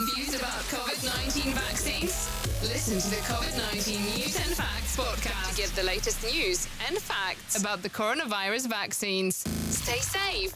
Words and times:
Confused 0.00 0.34
about 0.34 0.64
COVID 0.72 0.96
19 1.04 1.52
vaccines? 1.52 2.28
Listen 2.62 2.96
to 3.00 3.10
the 3.10 3.20
COVID 3.28 3.52
19 3.74 4.00
News 4.00 4.36
and 4.40 4.56
Facts 4.56 4.96
podcast 4.96 5.50
to 5.50 5.56
get 5.60 5.68
the 5.76 5.82
latest 5.82 6.24
news 6.24 6.68
and 6.88 6.96
facts 6.96 7.60
about 7.60 7.82
the 7.82 7.90
coronavirus 7.90 8.66
vaccines. 8.70 9.44
Stay 9.68 10.00
safe. 10.00 10.54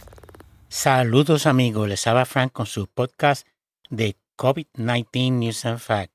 Saludos 0.71 1.45
amigos, 1.45 1.87
les 1.87 2.07
habla 2.07 2.25
Frank 2.25 2.53
con 2.53 2.65
su 2.65 2.87
podcast 2.87 3.46
de 3.91 4.16
COVID-19 4.38 5.32
News 5.32 5.66
and 5.66 5.79
Facts. 5.79 6.14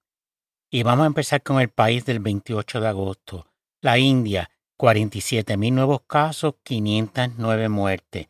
Y 0.71 0.82
vamos 0.82 1.04
a 1.04 1.07
empezar 1.07 1.43
con 1.43 1.61
el 1.61 1.70
país 1.70 2.05
del 2.05 2.18
28 2.18 2.82
de 2.82 2.88
agosto. 2.88 3.46
La 3.82 4.00
India, 4.00 4.50
47 4.77 5.55
mil 5.55 5.75
nuevos 5.75 6.02
casos, 6.07 6.55
509 6.64 7.70
muertes. 7.70 8.27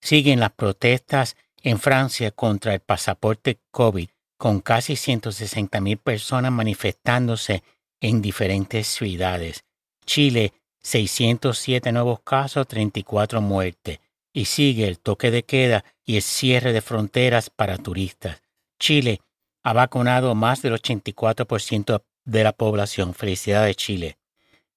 Siguen 0.00 0.40
las 0.40 0.52
protestas 0.52 1.36
en 1.62 1.78
Francia 1.78 2.30
contra 2.30 2.72
el 2.72 2.80
pasaporte 2.80 3.60
COVID, 3.70 4.08
con 4.40 4.60
casi 4.60 4.96
160 4.96 5.82
mil 5.82 5.98
personas 5.98 6.50
manifestándose 6.50 7.62
en 8.00 8.22
diferentes 8.22 8.86
ciudades. 8.86 9.66
Chile, 10.06 10.54
607 10.80 11.92
nuevos 11.92 12.20
casos, 12.20 12.66
34 12.66 13.42
muertes. 13.42 14.00
Y 14.32 14.46
sigue 14.46 14.88
el 14.88 14.98
toque 14.98 15.30
de 15.30 15.42
queda 15.42 15.84
y 16.06 16.16
el 16.16 16.22
cierre 16.22 16.72
de 16.72 16.80
fronteras 16.80 17.50
para 17.50 17.76
turistas. 17.76 18.40
Chile 18.78 19.20
ha 19.62 19.74
vacunado 19.74 20.34
más 20.34 20.62
del 20.62 20.72
84% 20.72 22.02
de 22.24 22.42
la 22.42 22.52
población. 22.52 23.12
Felicidades, 23.12 23.76
Chile. 23.76 24.16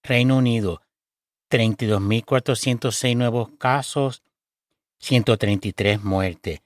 Reino 0.03 0.39
Unido, 0.39 0.81
32.406 1.49 3.15
nuevos 3.15 3.47
casos, 3.57 4.23
133 4.99 6.03
muertes. 6.03 6.59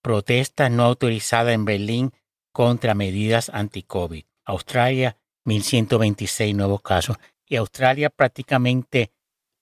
Protestas 0.00 0.70
no 0.70 0.84
autorizadas 0.84 1.52
en 1.52 1.66
Berlín 1.66 2.12
contra 2.52 2.94
medidas 2.94 3.50
anti-COVID. 3.52 4.24
Australia, 4.44 5.16
1.126 5.44 6.54
nuevos 6.54 6.82
casos. 6.82 7.16
Y 7.46 7.56
Australia 7.56 8.10
prácticamente 8.10 9.12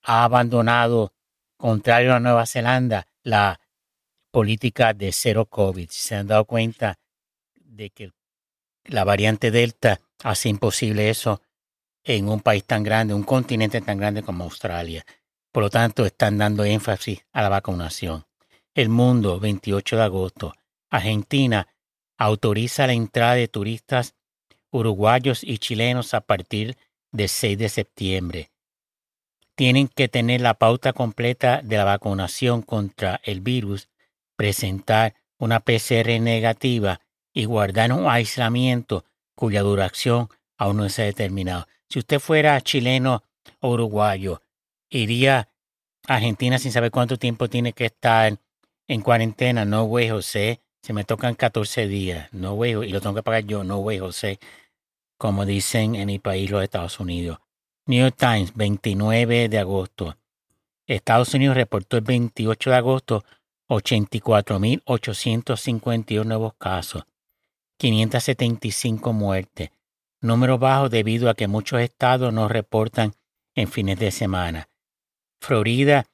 ha 0.03 0.25
abandonado, 0.25 1.13
contrario 1.57 2.15
a 2.15 2.21
Nueva 2.21 2.47
Zelanda, 2.47 3.07
la 3.23 3.61
política 4.31 4.95
de 4.95 5.13
cero 5.13 5.47
COVID. 5.47 5.89
Se 5.91 6.15
han 6.15 6.27
dado 6.27 6.45
cuenta 6.45 6.99
de 7.55 7.91
que 7.91 8.13
la 8.85 9.05
variante 9.05 9.51
Delta 9.51 10.01
hace 10.23 10.49
imposible 10.49 11.11
eso 11.11 11.43
en 12.05 12.29
un 12.29 12.41
país 12.41 12.65
tan 12.65 12.83
grande, 12.83 13.15
un 13.15 13.25
continente 13.25 13.81
tan 13.81 13.99
grande 13.99 14.23
como 14.23 14.45
Australia. 14.45 15.05
Por 15.53 15.63
lo 15.63 15.71
tanto, 15.71 16.07
están 16.07 16.39
dando 16.39 16.65
énfasis 16.65 17.25
a 17.33 17.43
la 17.43 17.49
vacunación. 17.49 18.27
El 18.75 18.89
mundo, 18.89 19.41
28 19.41 19.97
de 19.97 20.03
agosto. 20.03 20.55
Argentina 20.91 21.67
autoriza 22.19 22.87
la 22.87 22.93
entrada 22.93 23.35
de 23.35 23.49
turistas 23.49 24.15
uruguayos 24.71 25.43
y 25.43 25.59
chilenos 25.59 26.13
a 26.13 26.21
partir 26.21 26.77
del 27.11 27.29
6 27.29 27.57
de 27.57 27.69
septiembre. 27.69 28.51
Tienen 29.55 29.89
que 29.89 30.09
tener 30.09 30.41
la 30.41 30.55
pauta 30.55 30.93
completa 30.93 31.63
de 31.63 31.79
la 31.79 31.85
vacunación 31.85 32.63
contra 32.63 33.21
el 33.25 33.41
virus, 33.41 33.89
presentar 34.37 35.15
una 35.39 35.61
PCR 35.61 36.21
negativa 36.21 37.01
y 37.33 37.45
guardar 37.45 37.93
un 37.93 38.07
aislamiento 38.09 39.05
cuya 39.35 39.63
duración 39.63 40.29
aún 40.59 40.77
no 40.79 40.89
se 40.89 41.03
ha 41.03 41.07
determinado. 41.07 41.67
Si 41.89 42.01
usted 42.01 42.19
fuera 42.19 42.61
chileno 42.61 43.23
o 43.61 43.71
uruguayo 43.71 44.43
iría 44.91 45.49
a 46.07 46.17
Argentina 46.17 46.59
sin 46.59 46.73
saber 46.73 46.91
cuánto 46.91 47.17
tiempo 47.19 47.49
tiene 47.49 47.73
que 47.73 47.87
estar 47.87 48.39
en 48.87 49.01
cuarentena. 49.03 49.65
No, 49.65 49.85
güey, 49.85 50.09
José. 50.09 50.61
Se 50.83 50.93
me 50.93 51.05
tocan 51.05 51.35
14 51.35 51.87
días. 51.87 52.29
No, 52.33 52.55
güey, 52.55 52.73
y 52.73 52.91
lo 52.91 53.01
tengo 53.01 53.15
que 53.15 53.23
pagar 53.23 53.45
yo. 53.45 53.65
No, 53.65 53.79
güey, 53.79 53.99
José. 53.99 54.39
Como 55.19 55.45
dicen 55.45 55.97
en 55.97 56.07
mi 56.07 56.19
país, 56.19 56.51
los 56.51 56.63
Estados 56.63 57.01
Unidos. 57.01 57.39
New 57.87 58.01
York 58.01 58.17
Times, 58.19 58.55
29 58.55 59.49
de 59.49 59.59
agosto. 59.59 60.17
Estados 60.87 61.35
Unidos 61.35 61.57
reportó 61.57 61.97
el 61.97 62.05
28 62.05 62.71
de 62.71 62.77
agosto 62.77 63.25
84.851 63.69 66.25
nuevos 66.25 66.55
casos, 66.55 67.05
575 67.77 69.13
muertes, 69.13 69.71
número 70.21 70.59
bajo 70.59 70.89
debido 70.89 71.29
a 71.29 71.35
que 71.35 71.49
muchos 71.49 71.81
estados 71.81 72.33
no 72.33 72.49
reportan 72.49 73.13
en 73.55 73.69
fines 73.69 73.99
de 73.99 74.11
semana. 74.11 74.71
Florida, 75.41 76.07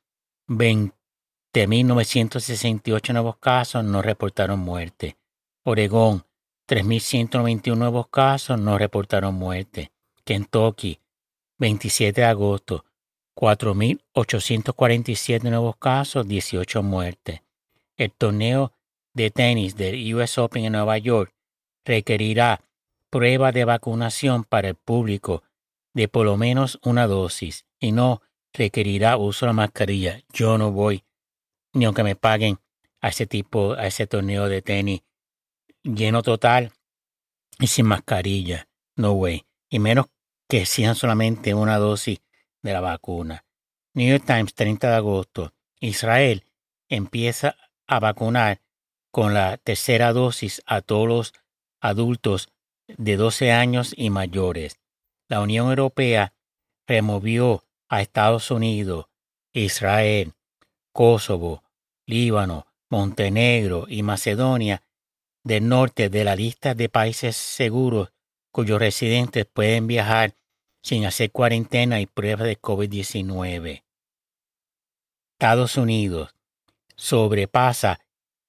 20.968 1.54 3.12
nuevos 3.12 3.36
casos, 3.36 3.84
no 3.84 4.02
reportaron 4.02 4.58
muerte. 4.58 5.16
Oregón, 5.62 6.24
3.191 6.68 7.76
nuevos 7.76 8.08
casos, 8.08 8.58
no 8.58 8.76
reportaron 8.76 9.36
muerte. 9.36 9.92
Kentucky, 10.24 10.98
27 11.58 12.22
de 12.22 12.26
agosto, 12.26 12.84
4.847 13.36 15.44
nuevos 15.44 15.76
casos, 15.76 16.26
18 16.26 16.82
muertes. 16.82 17.42
El 17.96 18.10
torneo 18.10 18.72
de 19.12 19.30
tenis 19.30 19.76
del 19.76 20.12
US 20.12 20.38
Open 20.38 20.64
en 20.64 20.72
Nueva 20.72 20.98
York 20.98 21.32
requerirá 21.84 22.62
prueba 23.10 23.52
de 23.52 23.64
vacunación 23.64 24.42
para 24.42 24.70
el 24.70 24.74
público 24.74 25.44
de 25.92 26.08
por 26.08 26.26
lo 26.26 26.36
menos 26.36 26.80
una 26.82 27.06
dosis 27.06 27.64
y 27.78 27.92
no 27.92 28.22
requerirá 28.52 29.16
uso 29.16 29.46
de 29.46 29.50
la 29.50 29.52
mascarilla. 29.52 30.20
Yo 30.32 30.58
no 30.58 30.72
voy, 30.72 31.03
ni 31.74 31.84
aunque 31.84 32.02
me 32.02 32.16
paguen 32.16 32.58
a 33.00 33.08
ese 33.08 33.26
tipo, 33.26 33.74
a 33.74 33.86
ese 33.86 34.06
torneo 34.06 34.48
de 34.48 34.62
tenis 34.62 35.02
lleno 35.82 36.22
total 36.22 36.72
y 37.58 37.66
sin 37.66 37.86
mascarilla. 37.86 38.68
No 38.96 39.12
way. 39.12 39.44
Y 39.68 39.78
menos 39.78 40.06
que 40.48 40.66
sean 40.66 40.94
solamente 40.94 41.52
una 41.54 41.78
dosis 41.78 42.20
de 42.62 42.72
la 42.72 42.80
vacuna. 42.80 43.44
New 43.92 44.08
York 44.08 44.24
Times, 44.26 44.54
30 44.54 44.88
de 44.88 44.96
agosto. 44.96 45.52
Israel 45.80 46.44
empieza 46.88 47.56
a 47.86 48.00
vacunar 48.00 48.60
con 49.10 49.34
la 49.34 49.58
tercera 49.58 50.12
dosis 50.12 50.62
a 50.66 50.80
todos 50.80 51.08
los 51.08 51.34
adultos 51.80 52.48
de 52.86 53.16
12 53.16 53.52
años 53.52 53.92
y 53.96 54.10
mayores. 54.10 54.80
La 55.28 55.40
Unión 55.40 55.68
Europea 55.68 56.34
removió 56.86 57.64
a 57.88 58.00
Estados 58.00 58.50
Unidos, 58.50 59.06
Israel, 59.52 60.34
Kosovo, 60.92 61.63
Líbano, 62.06 62.66
Montenegro 62.90 63.86
y 63.88 64.02
Macedonia 64.02 64.82
del 65.42 65.68
norte 65.68 66.08
de 66.08 66.24
la 66.24 66.36
lista 66.36 66.74
de 66.74 66.88
países 66.88 67.36
seguros 67.36 68.12
cuyos 68.50 68.78
residentes 68.78 69.46
pueden 69.46 69.86
viajar 69.86 70.34
sin 70.82 71.06
hacer 71.06 71.32
cuarentena 71.32 72.00
y 72.00 72.06
pruebas 72.06 72.46
de 72.46 72.60
COVID-19. 72.60 73.84
Estados 75.32 75.76
Unidos 75.76 76.34
sobrepasa 76.94 78.00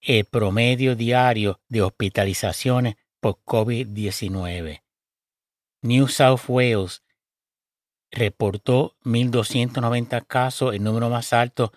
el 0.01 0.25
promedio 0.25 0.95
diario 0.95 1.59
de 1.67 1.81
hospitalizaciones 1.81 2.95
por 3.19 3.39
COVID-19. 3.43 4.83
New 5.81 6.07
South 6.07 6.41
Wales 6.47 7.03
reportó 8.11 8.95
1.290 9.03 10.25
casos, 10.27 10.75
el 10.75 10.83
número 10.83 11.09
más 11.09 11.33
alto 11.33 11.71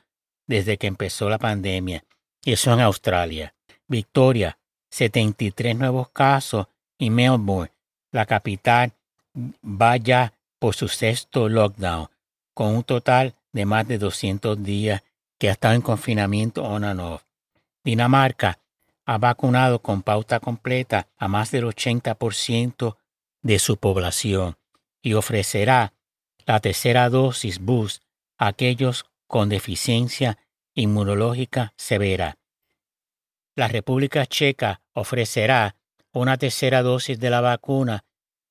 desde 0.48 0.78
que 0.78 0.88
empezó 0.88 1.28
la 1.28 1.38
pandemia. 1.38 2.03
Y 2.44 2.54
eso 2.54 2.72
en 2.72 2.81
Australia. 2.81 3.54
Victoria, 3.86 4.59
73 4.91 5.76
nuevos 5.76 6.09
casos. 6.09 6.66
Y 6.98 7.10
Melbourne, 7.10 7.70
la 8.10 8.26
capital, 8.26 8.92
vaya 9.62 10.32
por 10.59 10.75
su 10.75 10.88
sexto 10.88 11.48
lockdown, 11.48 12.09
con 12.54 12.75
un 12.75 12.82
total 12.82 13.34
de 13.53 13.64
más 13.64 13.86
de 13.86 13.98
200 13.98 14.60
días 14.60 15.04
que 15.38 15.48
ha 15.48 15.53
estado 15.53 15.75
en 15.75 15.82
confinamiento 15.82 16.65
on 16.65 16.82
and 16.82 17.00
off. 17.00 17.22
Dinamarca 17.84 18.59
ha 19.06 19.19
vacunado 19.19 19.80
con 19.80 20.03
pauta 20.03 20.41
completa 20.41 21.06
a 21.16 21.28
más 21.28 21.53
del 21.53 21.65
80% 21.65 22.97
de 23.42 23.59
su 23.59 23.77
población 23.77 24.56
y 25.00 25.15
ofrecerá 25.15 25.95
la 26.45 26.60
tercera 26.60 27.09
dosis 27.09 27.60
boost 27.60 28.03
a 28.36 28.48
aquellos 28.48 29.06
con 29.28 29.48
deficiencia 29.48 30.39
inmunológica 30.75 31.72
severa. 31.77 32.39
La 33.54 33.69
República 33.69 34.27
Checa 34.27 34.80
ofrecerá 34.95 35.77
una 36.13 36.36
tercera 36.39 36.83
dosis 36.83 37.21
de 37.21 37.30
la 37.30 37.41
vacuna 37.41 38.04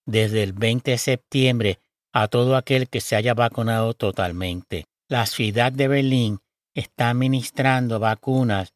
desde 0.05 0.43
el 0.43 0.53
20 0.53 0.91
de 0.91 0.97
septiembre 0.97 1.79
a 2.13 2.27
todo 2.27 2.55
aquel 2.55 2.87
que 2.87 3.01
se 3.01 3.15
haya 3.15 3.33
vacunado 3.33 3.93
totalmente. 3.93 4.85
La 5.09 5.25
ciudad 5.25 5.71
de 5.71 5.87
Berlín 5.87 6.39
está 6.73 7.09
administrando 7.09 7.99
vacunas 7.99 8.73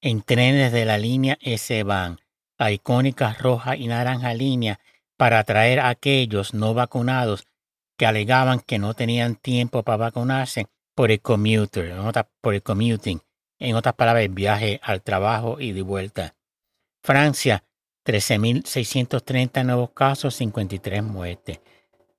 en 0.00 0.22
trenes 0.22 0.72
de 0.72 0.84
la 0.84 0.98
línea 0.98 1.38
S-Bahn, 1.40 2.20
la 2.58 2.72
icónica 2.72 3.34
roja 3.34 3.76
y 3.76 3.86
naranja 3.88 4.34
línea 4.34 4.80
para 5.16 5.40
atraer 5.40 5.80
a 5.80 5.88
aquellos 5.88 6.54
no 6.54 6.74
vacunados 6.74 7.46
que 7.96 8.06
alegaban 8.06 8.60
que 8.60 8.78
no 8.78 8.94
tenían 8.94 9.36
tiempo 9.36 9.82
para 9.82 9.96
vacunarse 9.96 10.66
por 10.96 11.12
el 11.12 11.20
commuter, 11.20 11.94
por 12.40 12.54
el 12.54 12.62
commuting, 12.62 13.20
en 13.58 13.74
otras 13.76 13.94
palabras, 13.94 14.32
viaje 14.32 14.80
al 14.82 15.02
trabajo 15.02 15.60
y 15.60 15.72
de 15.72 15.82
vuelta. 15.82 16.34
Francia 17.02 17.62
13.630 18.04 19.62
nuevos 19.64 19.90
casos, 19.90 20.34
53 20.36 21.02
muertes. 21.02 21.60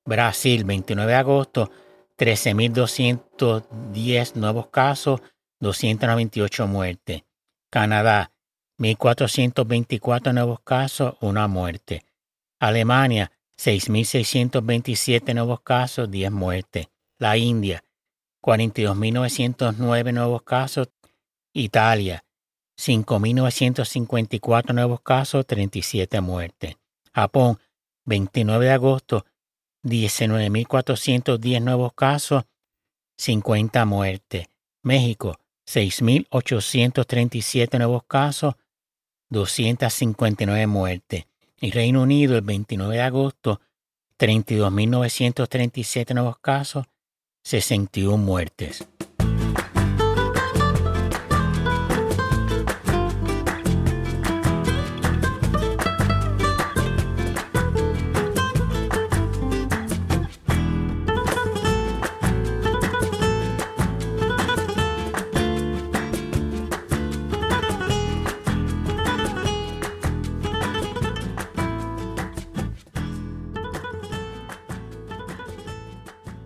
Brasil, 0.06 0.64
29 0.64 1.12
de 1.12 1.18
agosto, 1.18 1.72
13.210 2.18 4.36
nuevos 4.36 4.68
casos, 4.68 5.22
298 5.60 6.68
muertes. 6.68 7.24
Canadá, 7.72 8.32
1.424 8.78 10.34
nuevos 10.34 10.60
casos, 10.60 11.16
una 11.20 11.48
muerte. 11.48 12.06
Alemania, 12.60 13.32
6.627 13.58 15.34
nuevos 15.34 15.62
casos, 15.62 16.12
10 16.12 16.32
muertes. 16.32 16.90
La 17.18 17.38
India, 17.38 17.84
42.909 18.48 20.14
nuevos 20.14 20.42
casos. 20.44 20.88
Italia, 21.52 22.24
5.954 22.80 24.74
nuevos 24.74 25.02
casos, 25.02 25.46
37 25.46 26.22
muertes. 26.22 26.78
Japón, 27.14 27.60
29 28.06 28.68
de 28.68 28.72
agosto, 28.72 29.26
19.410 29.84 31.62
nuevos 31.62 31.92
casos, 31.94 32.46
50 33.18 33.86
muertes. 33.86 34.48
México, 34.82 35.38
6.837 35.68 37.78
nuevos 37.80 38.06
casos, 38.06 38.56
259 39.30 40.68
muertes. 40.68 41.26
Y 41.60 41.72
Reino 41.72 42.02
Unido, 42.02 42.38
el 42.38 42.44
29 42.44 42.96
de 42.96 43.02
agosto, 43.02 43.60
32.937 44.18 46.14
nuevos 46.14 46.40
casos, 46.40 46.86
61 47.48 48.18
muertes. 48.18 48.86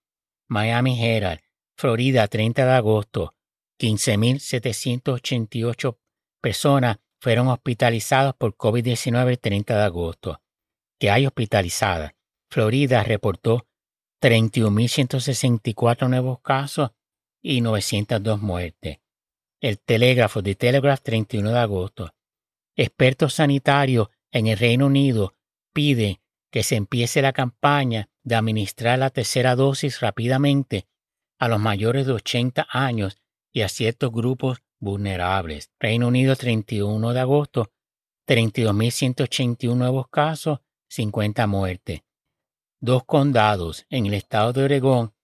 Miami 0.47 1.05
Herald, 1.05 1.41
Florida, 1.75 2.25
30 2.29 2.65
de 2.65 2.71
agosto, 2.71 3.35
15.788 3.81 5.97
personas 6.39 6.99
fueron 7.19 7.49
hospitalizadas 7.49 8.33
por 8.35 8.55
COVID-19 8.55 9.27
el 9.27 9.39
30 9.39 9.75
de 9.75 9.83
agosto. 9.83 10.41
Que 10.97 11.11
hay 11.11 11.25
hospitalizadas. 11.25 12.13
Florida 12.49 13.03
reportó 13.03 13.67
31.164 14.21 16.07
nuevos 16.07 16.39
casos 16.39 16.91
y 17.41 17.59
902 17.59 18.41
muertes. 18.41 18.99
El 19.59 19.79
telégrafo 19.79 20.41
de 20.41 20.55
Telegraph 20.55 21.01
31 21.01 21.51
de 21.51 21.59
agosto. 21.59 22.15
Expertos 22.77 23.33
sanitarios 23.33 24.07
en 24.31 24.47
el 24.47 24.57
Reino 24.57 24.85
Unido 24.85 25.35
piden 25.73 26.22
que 26.53 26.61
se 26.61 26.75
empiece 26.75 27.23
la 27.23 27.33
campaña 27.33 28.09
de 28.21 28.35
administrar 28.35 28.99
la 28.99 29.09
tercera 29.09 29.55
dosis 29.55 30.01
rápidamente 30.01 30.85
a 31.39 31.47
los 31.47 31.59
mayores 31.59 32.05
de 32.05 32.13
80 32.13 32.67
años 32.69 33.17
y 33.51 33.61
a 33.61 33.69
ciertos 33.69 34.11
grupos 34.11 34.61
vulnerables. 34.77 35.71
Reino 35.79 36.09
Unido 36.09 36.35
31 36.35 37.11
de 37.11 37.19
agosto, 37.19 37.71
32.181 38.27 39.75
nuevos 39.75 40.09
casos, 40.09 40.59
50 40.89 41.47
muertes. 41.47 42.01
Dos 42.79 43.03
condados 43.03 43.87
en 43.89 44.05
el 44.05 44.13
estado 44.13 44.53
de 44.53 44.65
Oregón 44.65 45.15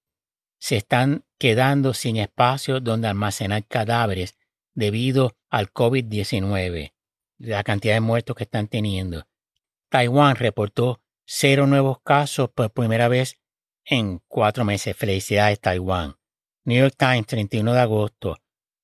se 0.57 0.77
están 0.77 1.25
quedando 1.38 1.93
sin 1.93 2.17
espacio 2.17 2.79
donde 2.79 3.07
almacenar 3.07 3.67
cadáveres 3.67 4.36
debido 4.74 5.38
al 5.51 5.71
COVID-19, 5.71 6.91
la 7.38 7.63
cantidad 7.63 7.93
de 7.93 8.01
muertos 8.01 8.36
que 8.36 8.45
están 8.45 8.67
teniendo. 8.67 9.27
Taiwán 9.89 10.36
reportó 10.36 11.03
cero 11.31 11.67
nuevos 11.67 12.01
casos 12.01 12.50
por 12.50 12.71
primera 12.71 13.07
vez 13.07 13.39
en 13.86 14.19
cuatro 14.27 14.65
meses. 14.65 14.98
Felicidades, 14.98 15.59
Taiwán. 15.59 16.15
New 16.65 16.81
York 16.81 16.95
Times, 16.98 17.27
31 17.27 17.71
de 17.71 17.79
agosto. 17.79 18.39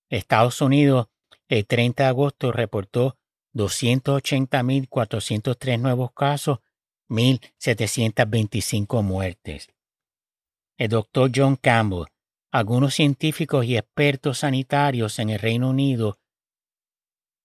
Estados 0.09 0.61
Unidos, 0.61 1.07
el 1.47 1.65
30 1.65 2.03
de 2.03 2.09
agosto, 2.09 2.51
reportó 2.51 3.17
280.403 3.55 5.79
nuevos 5.79 6.11
casos, 6.11 6.59
1.725 7.09 9.01
muertes. 9.01 9.69
El 10.77 10.89
doctor 10.89 11.31
John 11.35 11.55
Campbell, 11.55 12.05
algunos 12.51 12.93
científicos 12.93 13.65
y 13.65 13.75
expertos 13.75 14.37
sanitarios 14.39 15.17
en 15.17 15.31
el 15.31 15.39
Reino 15.39 15.71
Unido 15.71 16.19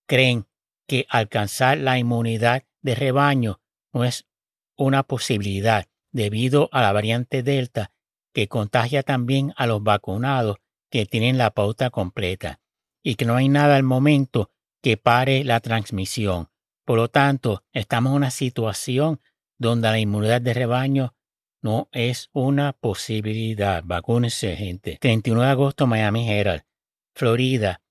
creen 0.06 0.46
que 0.86 1.06
alcanzar 1.08 1.78
la 1.78 1.98
inmunidad 1.98 2.64
de 2.82 2.94
rebaño 2.94 3.62
no 3.92 4.04
es 4.04 4.29
una 4.86 5.02
posibilidad 5.02 5.86
debido 6.12 6.68
a 6.72 6.80
la 6.80 6.92
variante 6.92 7.42
Delta 7.42 7.92
que 8.32 8.48
contagia 8.48 9.02
también 9.02 9.52
a 9.56 9.66
los 9.66 9.82
vacunados 9.82 10.56
que 10.90 11.06
tienen 11.06 11.38
la 11.38 11.50
pauta 11.50 11.90
completa 11.90 12.60
y 13.02 13.16
que 13.16 13.24
no 13.24 13.36
hay 13.36 13.48
nada 13.48 13.76
al 13.76 13.82
momento 13.82 14.50
que 14.82 14.96
pare 14.96 15.44
la 15.44 15.60
transmisión. 15.60 16.48
Por 16.84 16.96
lo 16.96 17.08
tanto, 17.08 17.62
estamos 17.72 18.10
en 18.10 18.16
una 18.16 18.30
situación 18.30 19.20
donde 19.58 19.88
la 19.88 19.98
inmunidad 19.98 20.40
de 20.40 20.54
rebaño 20.54 21.14
no 21.62 21.88
es 21.92 22.30
una 22.32 22.72
posibilidad. 22.72 23.82
Vacúnense, 23.84 24.56
gente. 24.56 24.96
31 25.00 25.42
de 25.42 25.48
agosto, 25.48 25.86
Miami 25.86 26.30
Herald. 26.30 26.62
Florida. 27.14 27.82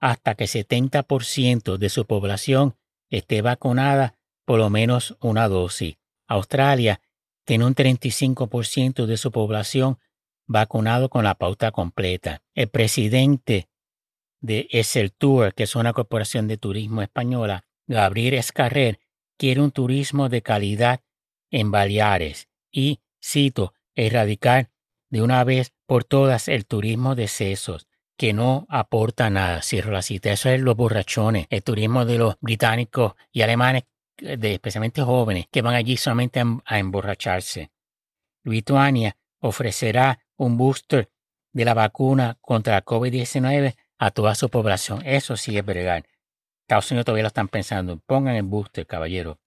hasta 0.00 0.34
que 0.34 0.44
70% 0.44 1.76
de 1.76 1.88
su 1.90 2.06
población 2.06 2.76
esté 3.10 3.42
vacunada 3.42 4.14
por 4.46 4.58
lo 4.58 4.70
menos 4.70 5.16
una 5.20 5.48
dosis. 5.48 5.98
Australia 6.26 7.02
tiene 7.44 7.64
un 7.66 7.74
35% 7.74 9.06
de 9.06 9.16
su 9.16 9.30
población 9.30 9.98
vacunado 10.46 11.08
con 11.08 11.24
la 11.24 11.34
pauta 11.34 11.70
completa. 11.70 12.42
El 12.54 12.68
presidente 12.68 13.68
de 14.40 14.68
Esel 14.70 15.12
Tour, 15.12 15.54
que 15.54 15.64
es 15.64 15.76
una 15.76 15.92
corporación 15.92 16.48
de 16.48 16.56
turismo 16.56 17.02
española, 17.02 17.64
Gabriel 17.86 18.34
Escarrer, 18.34 19.00
quiere 19.36 19.60
un 19.60 19.70
turismo 19.70 20.28
de 20.28 20.42
calidad 20.42 21.00
en 21.50 21.70
Baleares 21.70 22.48
y, 22.70 23.00
cito, 23.22 23.74
erradicar 23.94 24.70
de 25.10 25.22
una 25.22 25.44
vez 25.44 25.72
por 25.86 26.04
todas 26.04 26.48
el 26.48 26.66
turismo 26.66 27.14
de 27.14 27.28
sesos, 27.28 27.88
que 28.16 28.32
no 28.32 28.66
aporta 28.68 29.30
nada. 29.30 29.62
Cierro 29.62 29.92
la 29.92 30.02
cita. 30.02 30.30
Eso 30.30 30.50
es 30.50 30.60
los 30.60 30.76
borrachones, 30.76 31.46
el 31.50 31.62
turismo 31.62 32.04
de 32.04 32.18
los 32.18 32.36
británicos 32.40 33.14
y 33.32 33.42
alemanes, 33.42 33.84
especialmente 34.20 35.02
jóvenes, 35.02 35.46
que 35.50 35.62
van 35.62 35.74
allí 35.74 35.96
solamente 35.96 36.42
a, 36.64 36.78
emborracharse. 36.78 37.70
Lituania 38.44 39.16
ofrecerá 39.40 40.20
un 40.36 40.56
booster 40.56 41.10
de 41.52 41.64
la 41.64 41.74
vacuna 41.74 42.38
contra 42.40 42.74
la 42.74 42.84
COVID-19 42.84 43.76
a 43.98 44.10
toda 44.10 44.34
su 44.34 44.48
población. 44.48 45.02
Eso 45.04 45.36
sí 45.36 45.56
es 45.56 45.64
bregar. 45.64 46.06
Estados 46.62 46.90
Unidos 46.90 47.06
todavía 47.06 47.24
lo 47.24 47.28
están 47.28 47.48
pensando. 47.48 47.98
Pongan 47.98 48.36
el 48.36 48.44
booster, 48.44 48.86
caballero. 48.86 49.38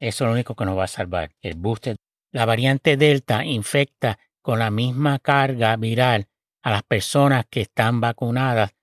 Eso 0.00 0.24
es 0.24 0.28
lo 0.28 0.32
único 0.32 0.54
que 0.54 0.64
nos 0.64 0.76
va 0.76 0.84
a 0.84 0.88
salvar. 0.88 1.30
El 1.40 1.54
booster. 1.54 1.96
La 2.32 2.44
variante 2.44 2.96
Delta 2.96 3.44
infecta 3.44 4.18
con 4.42 4.58
la 4.58 4.70
misma 4.70 5.18
carga 5.18 5.76
viral 5.76 6.28
a 6.62 6.70
las 6.70 6.82
personas 6.82 7.46
que 7.48 7.60
están 7.60 8.00
vacunadas 8.00 8.74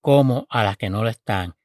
como 0.00 0.46
a 0.48 0.62
las 0.62 0.76
que 0.76 0.88
no 0.88 1.02
lo 1.02 1.08
están, 1.08 1.56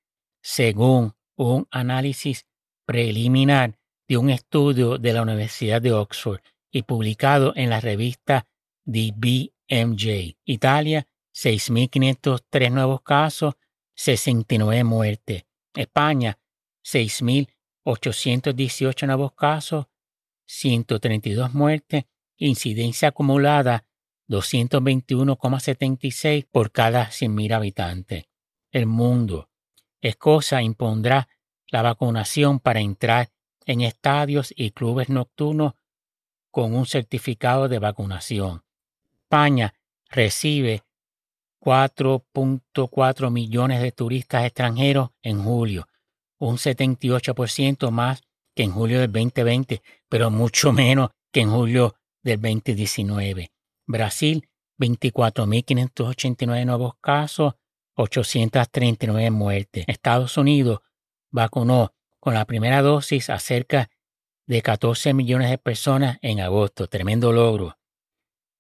según 0.41 1.13
un 1.36 1.68
análisis 1.70 2.48
preliminar 2.91 3.79
de 4.05 4.17
un 4.17 4.29
estudio 4.29 4.98
de 4.98 5.13
la 5.13 5.21
Universidad 5.21 5.81
de 5.81 5.93
Oxford 5.93 6.41
y 6.69 6.81
publicado 6.81 7.53
en 7.55 7.69
la 7.69 7.79
revista 7.79 8.45
DBMJ. 8.83 10.36
Italia, 10.43 11.07
6.503 11.33 12.69
nuevos 12.69 13.01
casos, 13.01 13.53
69 13.95 14.83
muertes. 14.83 15.45
España, 15.74 16.38
6.818 16.83 19.07
nuevos 19.07 19.31
casos, 19.36 19.86
132 20.48 21.53
muertes. 21.53 22.03
Incidencia 22.36 23.07
acumulada 23.07 23.86
221,76 24.27 26.45
por 26.51 26.74
cada 26.74 27.07
100.000 27.07 27.53
habitantes. 27.53 28.25
El 28.69 28.86
mundo. 28.86 29.50
Escocia 30.01 30.62
impondrá 30.62 31.29
la 31.71 31.81
vacunación 31.81 32.59
para 32.59 32.81
entrar 32.81 33.31
en 33.65 33.81
estadios 33.81 34.53
y 34.55 34.71
clubes 34.71 35.09
nocturnos 35.09 35.73
con 36.51 36.75
un 36.75 36.85
certificado 36.85 37.67
de 37.69 37.79
vacunación. 37.79 38.63
España 39.23 39.73
recibe 40.09 40.83
4.4 41.61 43.31
millones 43.31 43.81
de 43.81 43.91
turistas 43.91 44.45
extranjeros 44.45 45.11
en 45.21 45.43
julio, 45.43 45.87
un 46.37 46.57
78% 46.57 47.89
más 47.91 48.21
que 48.53 48.63
en 48.63 48.71
julio 48.71 48.99
del 48.99 49.11
2020, 49.11 49.81
pero 50.09 50.29
mucho 50.29 50.73
menos 50.73 51.11
que 51.31 51.41
en 51.41 51.51
julio 51.51 51.95
del 52.21 52.41
2019. 52.41 53.51
Brasil, 53.87 54.49
24.589 54.79 56.65
nuevos 56.65 56.95
casos, 56.99 57.53
839 57.95 59.31
muertes. 59.31 59.85
Estados 59.87 60.37
Unidos 60.37 60.81
vacunó 61.31 61.93
con 62.19 62.33
la 62.33 62.45
primera 62.45 62.81
dosis 62.81 63.29
a 63.29 63.39
cerca 63.39 63.89
de 64.45 64.61
14 64.61 65.13
millones 65.13 65.50
de 65.50 65.57
personas 65.57 66.17
en 66.21 66.39
agosto. 66.39 66.88
Tremendo 66.88 67.33
logro. 67.33 67.77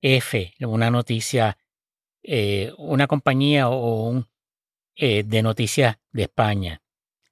F, 0.01 0.53
una 0.61 0.89
noticia, 0.89 1.57
eh, 2.23 2.73
una 2.77 3.07
compañía 3.07 3.69
o 3.69 4.09
un 4.09 4.27
eh, 4.95 5.23
de 5.23 5.43
noticias 5.43 5.97
de 6.11 6.23
España. 6.23 6.81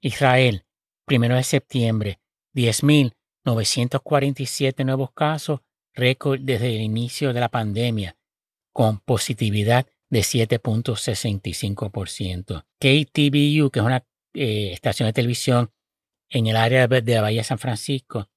Israel, 0.00 0.64
primero 1.04 1.34
de 1.36 1.42
septiembre, 1.42 2.20
10.947 2.54 4.84
nuevos 4.84 5.12
casos, 5.12 5.60
récord 5.94 6.40
desde 6.40 6.74
el 6.74 6.80
inicio 6.80 7.32
de 7.32 7.40
la 7.40 7.48
pandemia, 7.48 8.16
con 8.72 8.98
positividad 9.00 9.86
de 10.08 10.20
7.65%. 10.20 12.64
KTBU, 12.78 13.70
que 13.70 13.78
es 13.78 13.84
una 13.84 14.04
eh, 14.34 14.72
estación 14.72 15.06
de 15.08 15.12
televisión 15.12 15.72
en 16.28 16.46
el 16.46 16.56
área 16.56 16.86
de 16.86 17.14
la 17.14 17.22
Bahía 17.22 17.40
de 17.40 17.44
San 17.44 17.58
Francisco, 17.58 18.28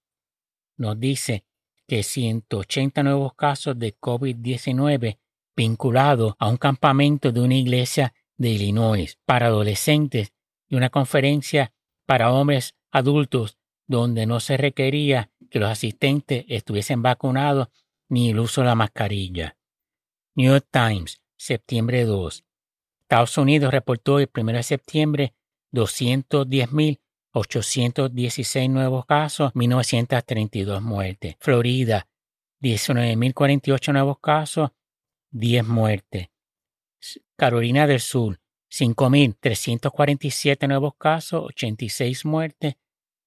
nos 0.78 1.00
dice 1.00 1.46
que 1.88 2.04
180 2.04 3.04
nuevos 3.04 3.36
casos 3.36 3.78
de 3.78 3.96
COVID-19 3.98 5.20
vinculados 5.56 6.34
a 6.40 6.50
un 6.50 6.58
campamento 6.58 7.32
de 7.32 7.42
una 7.42 7.56
iglesia 7.56 8.14
de 8.38 8.50
Illinois 8.50 9.20
para 9.26 9.48
adolescentes 9.48 10.34
y 10.68 10.76
una 10.76 10.90
conferencia 10.90 11.74
para 12.06 12.32
hombres 12.32 12.76
adultos 12.92 13.58
donde 13.88 14.26
no 14.26 14.40
se 14.40 14.58
requería 14.58 15.32
que 15.50 15.60
los 15.60 15.70
asistentes 15.70 16.46
estuviesen 16.48 17.02
vacunados 17.02 17.68
ni 18.10 18.32
el 18.32 18.40
uso 18.40 18.62
de 18.62 18.68
la 18.68 18.76
mascarilla. 18.76 19.58
New 20.36 20.52
York 20.52 20.68
Times, 20.72 21.22
septiembre 21.38 22.06
2. 22.06 22.44
Estados 23.02 23.38
Unidos 23.38 23.72
reportó 23.72 24.20
el 24.20 24.30
1 24.36 24.54
de 24.54 24.64
septiembre 24.64 25.36
210.816 25.74 28.70
nuevos 28.70 29.06
casos, 29.06 29.52
1.932 29.54 30.80
muertes. 30.82 31.36
Florida, 31.40 32.08
19.048 32.62 33.92
nuevos 33.92 34.20
casos, 34.20 34.70
10 35.32 35.68
muertes. 35.68 36.30
Carolina 37.36 37.88
del 37.88 38.00
Sur, 38.00 38.40
5.347 38.72 40.68
nuevos 40.68 40.94
casos, 40.96 41.44
86 41.46 42.24
muertes. 42.26 42.76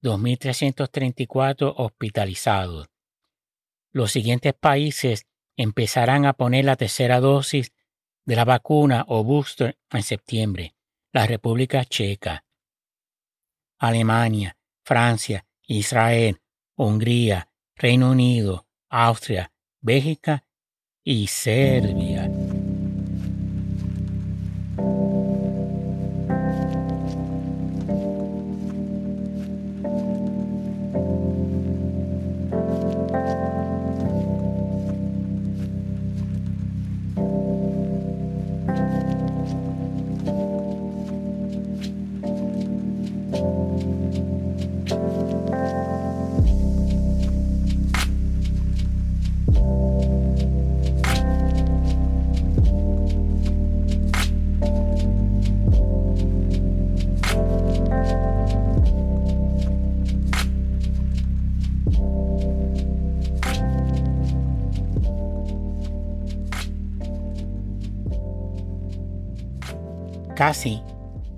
2.334 0.03 1.73
hospitalizados. 1.75 2.87
Los 3.91 4.11
siguientes 4.11 4.53
países 4.53 5.27
empezarán 5.55 6.25
a 6.25 6.33
poner 6.33 6.65
la 6.65 6.75
tercera 6.75 7.19
dosis 7.19 7.73
de 8.25 8.35
la 8.35 8.45
vacuna 8.45 9.05
o 9.07 9.23
booster 9.23 9.77
en 9.91 10.03
septiembre. 10.03 10.76
La 11.17 11.25
República 11.25 11.83
Checa, 11.83 12.45
Alemania, 13.79 14.55
Francia, 14.85 15.47
Israel, 15.63 16.39
Hungría, 16.75 17.49
Reino 17.75 18.11
Unido, 18.11 18.67
Austria, 18.87 19.51
Bélgica 19.81 20.45
y 21.03 21.25
Serbia. 21.25 22.16
Casi 70.37 70.81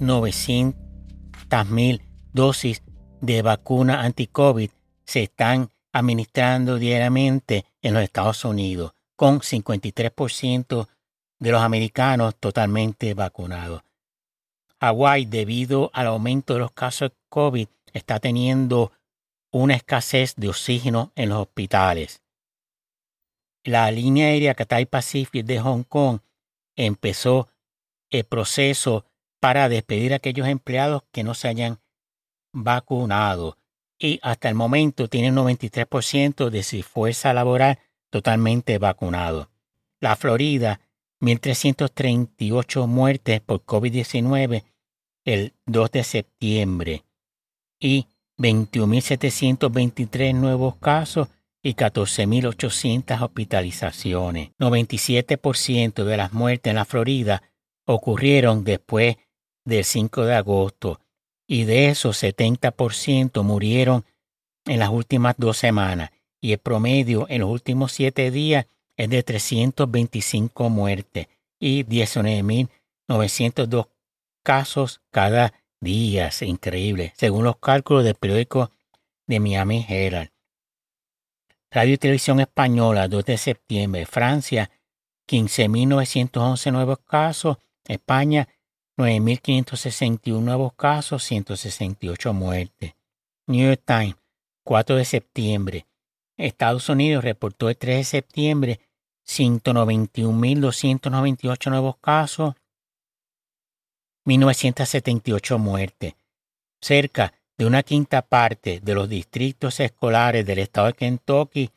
900.000 0.01 2.01
dosis 2.34 2.84
de 3.22 3.41
vacuna 3.41 4.01
anti-COVID 4.01 4.70
se 5.06 5.24
están 5.24 5.72
administrando 5.94 6.75
diariamente 6.75 7.63
en 7.82 7.94
los 7.94 8.03
Estados 8.03 8.44
Unidos, 8.44 8.91
con 9.15 9.39
53% 9.39 10.89
de 11.39 11.51
los 11.51 11.62
americanos 11.62 12.36
totalmente 12.38 13.13
vacunados. 13.13 13.84
Hawái, 14.82 15.27
debido 15.27 15.91
al 15.94 16.08
aumento 16.08 16.56
de 16.56 16.60
los 16.60 16.74
casos 16.74 17.12
de 17.12 17.15
COVID, 17.29 17.70
está 17.94 18.20
teniendo 18.20 18.91
una 19.50 19.75
escasez 19.75 20.36
de 20.36 20.50
oxígeno 20.50 21.13
en 21.15 21.29
los 21.29 21.39
hospitales. 21.39 22.22
La 23.63 23.89
línea 23.91 24.27
aérea 24.27 24.56
Cathay 24.56 24.86
Pacific 24.86 25.46
de 25.46 25.62
Hong 25.62 25.84
Kong 25.84 26.20
empezó 26.75 27.48
el 28.10 28.24
proceso 28.24 29.06
para 29.39 29.70
despedir 29.70 30.13
a 30.13 30.18
aquellos 30.18 30.48
empleados 30.48 31.04
que 31.12 31.24
no 31.24 31.34
se 31.34 31.48
hayan 31.48 31.80
vacunado 32.51 33.58
y 34.00 34.20
hasta 34.24 34.50
el 34.50 34.56
momento 34.56 35.08
tiene 35.08 35.30
un 35.30 35.36
93% 35.36 36.50
de 36.50 36.63
su 36.63 36.82
fuerza 36.84 37.34
laboral 37.34 37.80
totalmente 38.10 38.78
vacunado. 38.78 39.50
La 40.00 40.16
Florida, 40.16 40.80
1.338 41.22 42.88
muertes 42.88 43.42
por 43.42 43.66
COVID-19 43.66 44.63
el 45.25 45.54
2 45.66 45.92
de 45.92 46.04
septiembre 46.04 47.04
y 47.80 48.08
21.723 48.38 50.34
nuevos 50.34 50.78
casos 50.78 51.28
y 51.62 51.74
14.800 51.74 53.22
hospitalizaciones. 53.22 54.51
97% 54.58 56.06
de 56.06 56.18
las 56.18 56.32
muertes 56.32 56.72
en 56.72 56.78
la 56.78 56.86
Florida 56.86 57.44
ocurrieron 57.91 58.63
después 58.63 59.17
del 59.65 59.84
5 59.84 60.25
de 60.25 60.36
agosto 60.36 61.01
y 61.48 61.63
de 61.63 61.89
esos 61.89 62.22
70% 62.22 63.41
murieron 63.41 64.05
en 64.65 64.77
las 64.77 64.89
últimas 64.89 65.34
dos 65.39 65.58
semanas 65.58 66.12
y 66.39 66.51
el 66.51 66.60
promedio 66.60 67.25
en 67.29 67.41
los 67.41 67.50
últimos 67.50 67.91
siete 67.91 68.29
días 68.29 68.67
es 68.96 69.10
de 69.10 69.24
325 69.24 70.69
muertes 70.69 71.29
y 71.60 71.84
19.902 71.86 73.88
casos 74.43 75.01
cada 75.10 75.51
día. 75.81 76.27
Es 76.27 76.43
increíble, 76.43 77.13
según 77.15 77.43
los 77.43 77.58
cálculos 77.58 78.03
del 78.03 78.13
periódico 78.13 78.69
de 79.25 79.39
Miami 79.39 79.84
Herald. 79.89 80.29
Radio 81.72 81.96
y 81.96 81.98
Televisión 81.98 82.39
Española, 82.39 83.08
2 83.08 83.25
de 83.25 83.38
septiembre. 83.38 84.05
Francia, 84.05 84.69
15.911 85.27 86.72
nuevos 86.72 87.00
casos. 87.00 87.58
España, 87.89 88.48
9.561 88.98 90.41
nuevos 90.41 90.74
casos, 90.74 91.24
168 91.24 92.34
muertes. 92.34 92.96
New 93.48 93.67
York 93.67 93.81
Times, 93.86 94.15
4 94.63 94.96
de 94.96 95.05
septiembre. 95.05 95.86
Estados 96.38 96.89
Unidos 96.89 97.24
reportó 97.24 97.69
el 97.69 97.77
3 97.77 97.98
de 97.98 98.03
septiembre 98.03 98.79
191.298 99.27 101.69
nuevos 101.69 101.98
casos, 101.98 102.55
1.978 104.25 105.58
muertes. 105.58 106.13
Cerca 106.81 107.34
de 107.58 107.65
una 107.65 107.84
quinta 107.84 108.22
parte 108.22 108.79
de 108.81 108.93
los 108.93 109.10
distritos 109.10 109.79
escolares 109.79 110.46
del 110.46 110.60
estado 110.60 110.88
de 110.88 110.93
Kentucky 110.93 111.72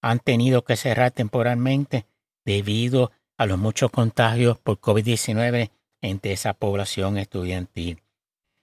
han 0.00 0.20
tenido 0.20 0.64
que 0.64 0.76
cerrar 0.76 1.10
temporalmente 1.10 2.06
debido 2.44 3.10
a 3.38 3.46
los 3.46 3.58
muchos 3.58 3.90
contagios 3.90 4.58
por 4.58 4.80
COVID-19 4.80 5.70
entre 6.02 6.32
esa 6.32 6.54
población 6.54 7.18
estudiantil. 7.18 8.02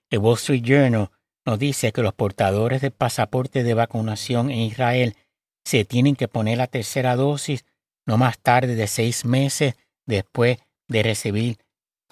El 0.09 0.19
Wall 0.19 0.35
Street 0.35 0.63
Journal 0.63 1.11
nos 1.45 1.59
dice 1.59 1.91
que 1.91 2.01
los 2.01 2.13
portadores 2.13 2.81
de 2.81 2.91
pasaporte 2.91 3.63
de 3.63 3.73
vacunación 3.73 4.49
en 4.49 4.59
Israel 4.59 5.15
se 5.65 5.85
tienen 5.85 6.15
que 6.15 6.27
poner 6.27 6.57
la 6.57 6.67
tercera 6.67 7.15
dosis 7.15 7.65
no 8.05 8.17
más 8.17 8.37
tarde 8.39 8.75
de 8.75 8.87
seis 8.87 9.25
meses 9.25 9.75
después 10.05 10.59
de 10.87 11.03
recibir 11.03 11.57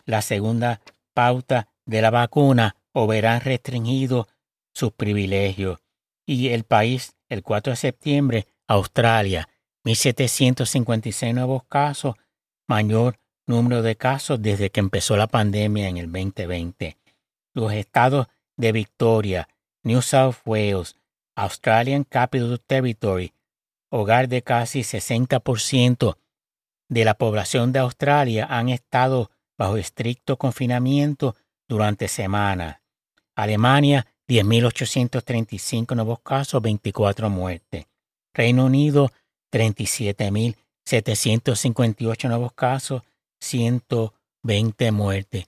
la 0.05 0.21
segunda 0.21 0.81
pauta 1.13 1.67
de 1.85 2.01
la 2.01 2.09
vacuna 2.09 2.75
o 2.93 3.07
verán 3.07 3.41
restringidos 3.41 4.27
sus 4.73 4.91
privilegios. 4.93 5.79
Y 6.25 6.49
el 6.49 6.63
país, 6.63 7.15
el 7.29 7.43
4 7.43 7.71
de 7.71 7.77
septiembre, 7.77 8.47
Australia, 8.67 9.49
1.756 9.83 11.33
nuevos 11.33 11.63
casos, 11.65 12.15
mayor 12.67 13.17
número 13.47 13.81
de 13.81 13.95
casos 13.95 14.41
desde 14.41 14.69
que 14.69 14.79
empezó 14.79 15.17
la 15.17 15.27
pandemia 15.27 15.87
en 15.87 15.97
el 15.97 16.11
2020. 16.11 16.97
Los 17.53 17.73
estados 17.73 18.27
de 18.57 18.71
Victoria, 18.71 19.49
New 19.83 20.01
South 20.01 20.35
Wales, 20.45 20.95
Australian 21.35 22.03
Capital 22.03 22.59
Territory, 22.65 23.33
hogar 23.89 24.27
de 24.29 24.41
casi 24.41 24.81
60% 24.81 26.17
de 26.89 27.05
la 27.05 27.13
población 27.15 27.71
de 27.71 27.79
Australia, 27.79 28.47
han 28.49 28.69
estado 28.69 29.31
bajo 29.57 29.77
estricto 29.77 30.37
confinamiento 30.37 31.35
durante 31.67 32.07
semanas. 32.07 32.81
Alemania, 33.35 34.07
10.835 34.27 35.95
nuevos 35.95 36.19
casos, 36.19 36.61
24 36.61 37.29
muertes. 37.29 37.87
Reino 38.33 38.65
Unido, 38.65 39.11
37.758 40.85 42.27
nuevos 42.27 42.53
casos, 42.53 43.01
120 43.39 44.91
muertes. 44.91 45.45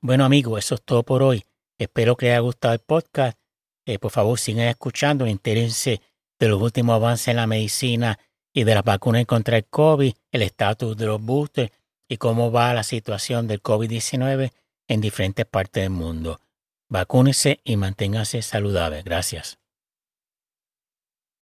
Bueno 0.00 0.24
amigos, 0.24 0.64
eso 0.64 0.74
es 0.76 0.82
todo 0.82 1.02
por 1.02 1.22
hoy. 1.22 1.44
Espero 1.78 2.16
que 2.16 2.26
les 2.26 2.32
haya 2.34 2.40
gustado 2.40 2.74
el 2.74 2.80
podcast. 2.80 3.38
Eh, 3.86 3.98
por 3.98 4.10
favor, 4.10 4.38
sigan 4.38 4.68
escuchando, 4.68 5.26
entérense 5.26 6.00
de 6.38 6.48
los 6.48 6.60
últimos 6.60 6.94
avances 6.94 7.28
en 7.28 7.36
la 7.36 7.46
medicina 7.46 8.18
y 8.52 8.64
de 8.64 8.74
las 8.74 8.84
vacunas 8.84 9.24
contra 9.26 9.56
el 9.56 9.64
COVID, 9.64 10.12
el 10.32 10.42
estatus 10.42 10.96
de 10.96 11.06
los 11.06 11.22
boosters 11.22 11.72
y 12.08 12.16
cómo 12.16 12.50
va 12.50 12.74
la 12.74 12.82
situación 12.82 13.46
del 13.46 13.62
COVID-19 13.62 14.52
en 14.88 15.00
diferentes 15.00 15.46
partes 15.46 15.84
del 15.84 15.90
mundo. 15.90 16.40
Vacúnese 16.88 17.60
y 17.64 17.76
manténgase 17.76 18.42
saludable. 18.42 19.02
Gracias. 19.02 19.58